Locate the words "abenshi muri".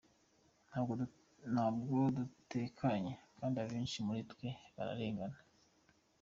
3.63-4.21